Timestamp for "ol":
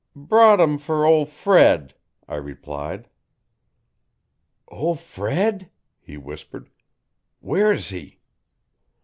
1.05-1.27, 4.67-4.95